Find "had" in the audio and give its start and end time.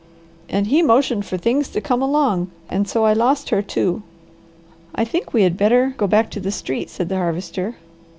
5.43-5.55